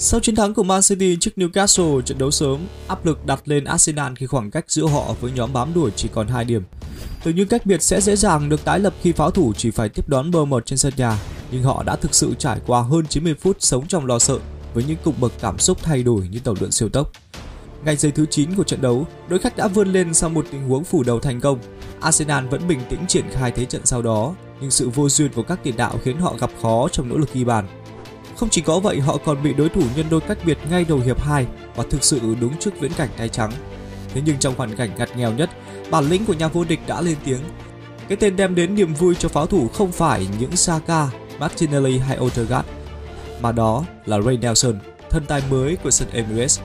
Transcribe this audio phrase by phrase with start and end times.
[0.00, 3.64] Sau chiến thắng của Man City trước Newcastle trận đấu sớm, áp lực đặt lên
[3.64, 6.62] Arsenal khi khoảng cách giữa họ với nhóm bám đuổi chỉ còn 2 điểm.
[7.24, 9.88] Tưởng như cách biệt sẽ dễ dàng được tái lập khi pháo thủ chỉ phải
[9.88, 11.18] tiếp đón Bournemouth trên sân nhà,
[11.50, 14.38] nhưng họ đã thực sự trải qua hơn 90 phút sống trong lo sợ
[14.74, 17.12] với những cung bậc cảm xúc thay đổi như tàu lượn siêu tốc.
[17.84, 20.68] Ngay giây thứ 9 của trận đấu, đội khách đã vươn lên sau một tình
[20.68, 21.58] huống phủ đầu thành công.
[22.00, 25.42] Arsenal vẫn bình tĩnh triển khai thế trận sau đó, nhưng sự vô duyên của
[25.42, 27.66] các tiền đạo khiến họ gặp khó trong nỗ lực ghi bàn.
[28.38, 30.98] Không chỉ có vậy, họ còn bị đối thủ nhân đôi cách biệt ngay đầu
[30.98, 31.46] hiệp 2
[31.76, 33.52] và thực sự đứng trước viễn cảnh tay trắng.
[34.14, 35.50] Thế nhưng trong hoàn cảnh ngặt nghèo nhất,
[35.90, 37.40] bản lĩnh của nhà vô địch đã lên tiếng.
[38.08, 42.18] Cái tên đem đến niềm vui cho pháo thủ không phải những Saka, Martinelli hay
[42.18, 42.68] Odegaard,
[43.40, 44.78] mà đó là Ray Nelson,
[45.10, 46.60] thân tài mới của sân Emirates.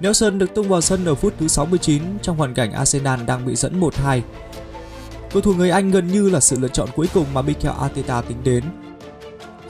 [0.00, 3.54] Nelson được tung vào sân ở phút thứ 69 trong hoàn cảnh Arsenal đang bị
[3.54, 4.20] dẫn 1-2.
[5.32, 8.20] Cầu thủ người Anh gần như là sự lựa chọn cuối cùng mà Mikel Arteta
[8.20, 8.64] tính đến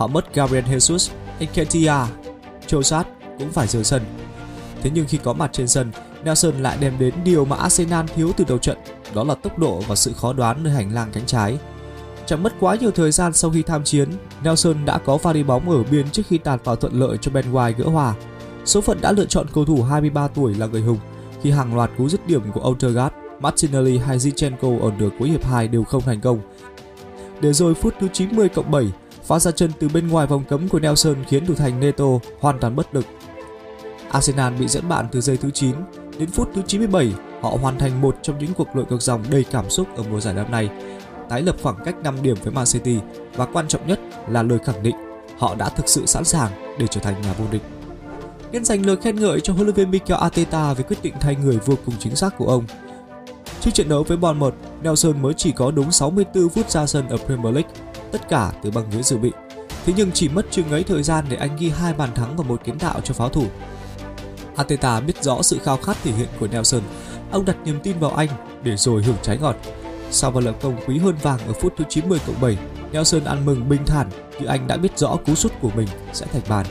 [0.01, 1.95] Họ mất Gabriel Jesus, Enketia,
[2.67, 3.07] Chosat
[3.39, 4.03] cũng phải rời sân.
[4.83, 5.91] Thế nhưng khi có mặt trên sân,
[6.25, 8.79] Nelson lại đem đến điều mà Arsenal thiếu từ đầu trận,
[9.15, 11.59] đó là tốc độ và sự khó đoán nơi hành lang cánh trái.
[12.27, 14.09] Chẳng mất quá nhiều thời gian sau khi tham chiến,
[14.43, 17.31] Nelson đã có pha đi bóng ở biên trước khi tạt vào thuận lợi cho
[17.31, 18.15] Ben White gỡ hòa.
[18.65, 20.99] Số phận đã lựa chọn cầu thủ 23 tuổi là người hùng
[21.43, 25.45] khi hàng loạt cú dứt điểm của Odegaard, Martinelli hay Zinchenko ở nửa cuối hiệp
[25.45, 26.41] 2 đều không thành công.
[27.41, 28.87] Để rồi phút thứ 90 cộng 7,
[29.31, 32.05] Pha ra chân từ bên ngoài vòng cấm của Nelson khiến thủ thành Neto
[32.41, 33.07] hoàn toàn bất lực.
[34.11, 35.75] Arsenal bị dẫn bạn từ giây thứ 9
[36.19, 39.45] đến phút thứ 97, họ hoàn thành một trong những cuộc lội ngược dòng đầy
[39.45, 40.71] cảm xúc ở mùa giải năm nay,
[41.29, 42.99] tái lập khoảng cách 5 điểm với Man City
[43.35, 44.97] và quan trọng nhất là lời khẳng định
[45.39, 47.63] họ đã thực sự sẵn sàng để trở thành nhà vô địch.
[48.53, 51.37] Nhân dành lời khen ngợi cho huấn luyện viên Mikel Arteta về quyết định thay
[51.37, 52.65] người vô cùng chính xác của ông.
[53.61, 57.17] Trước trận đấu với Bournemouth, Nelson mới chỉ có đúng 64 phút ra sân ở
[57.17, 57.71] Premier League
[58.13, 59.33] tất cả từ băng ghế dự bị.
[59.87, 62.45] Thế nhưng chỉ mất chừng ấy thời gian để anh ghi hai bàn thắng và
[62.45, 63.47] một kiến tạo cho pháo thủ.
[64.57, 66.83] Ateta biết rõ sự khao khát thể hiện của Nelson,
[67.31, 68.29] ông đặt niềm tin vào anh
[68.63, 69.57] để rồi hưởng trái ngọt.
[70.11, 72.59] Sau vào lập công quý hơn vàng ở phút thứ 90 cộng 7,
[72.93, 76.27] Nelson ăn mừng bình thản như anh đã biết rõ cú sút của mình sẽ
[76.33, 76.67] thành bàn.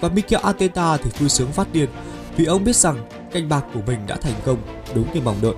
[0.00, 1.88] Và Mikel Ateta thì vui sướng phát điên
[2.36, 4.58] vì ông biết rằng canh bạc của mình đã thành công
[4.94, 5.54] đúng như mong đợi.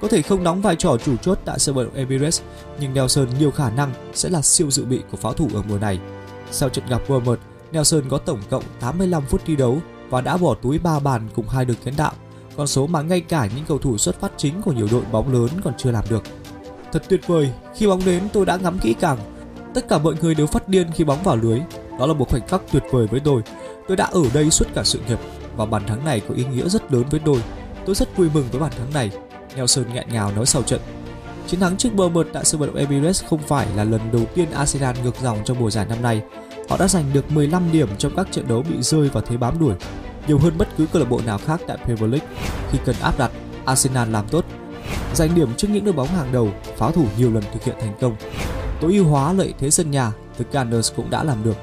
[0.00, 2.42] Có thể không đóng vai trò chủ chốt tại sân vận Emirates,
[2.80, 5.78] nhưng Nelson nhiều khả năng sẽ là siêu dự bị của pháo thủ ở mùa
[5.78, 5.98] này.
[6.50, 7.40] Sau trận gặp Bournemouth,
[7.72, 9.78] Nelson có tổng cộng 85 phút thi đấu
[10.10, 12.12] và đã bỏ túi 3 bàn cùng hai đường kiến tạo,
[12.56, 15.32] con số mà ngay cả những cầu thủ xuất phát chính của nhiều đội bóng
[15.32, 16.22] lớn còn chưa làm được.
[16.92, 19.18] Thật tuyệt vời, khi bóng đến tôi đã ngắm kỹ càng.
[19.74, 21.60] Tất cả mọi người đều phát điên khi bóng vào lưới.
[21.98, 23.42] Đó là một khoảnh khắc tuyệt vời với tôi.
[23.88, 25.18] Tôi đã ở đây suốt cả sự nghiệp
[25.56, 27.42] và bàn thắng này có ý nghĩa rất lớn với tôi.
[27.86, 29.10] Tôi rất vui mừng với bàn thắng này
[29.56, 30.80] Nelson nghẹn ngào nói sau trận.
[31.46, 34.50] Chiến thắng trước Bournemouth tại sân vận động Emirates không phải là lần đầu tiên
[34.50, 36.22] Arsenal ngược dòng trong mùa giải năm nay.
[36.68, 39.58] Họ đã giành được 15 điểm trong các trận đấu bị rơi vào thế bám
[39.58, 39.74] đuổi,
[40.28, 42.28] nhiều hơn bất cứ câu lạc bộ nào khác tại Premier League.
[42.70, 43.30] Khi cần áp đặt,
[43.64, 44.44] Arsenal làm tốt,
[45.14, 47.96] giành điểm trước những đội bóng hàng đầu, pháo thủ nhiều lần thực hiện thành
[48.00, 48.16] công.
[48.80, 51.56] Tối ưu hóa lợi thế sân nhà, The Gunners cũng đã làm được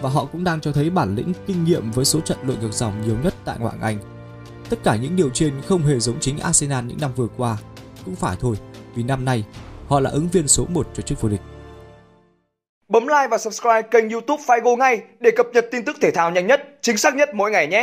[0.00, 2.72] và họ cũng đang cho thấy bản lĩnh kinh nghiệm với số trận lội ngược
[2.72, 4.15] dòng nhiều nhất tại ngoại hạng Anh
[4.70, 7.56] Tất cả những điều trên không hề giống chính Arsenal những năm vừa qua.
[8.04, 8.56] Cũng phải thôi,
[8.94, 9.44] vì năm nay
[9.86, 11.40] họ là ứng viên số 1 cho chức vô địch.
[12.88, 16.30] Bấm like và subscribe kênh YouTube Figo ngay để cập nhật tin tức thể thao
[16.30, 17.74] nhanh nhất, chính xác nhất mỗi ngày nhé.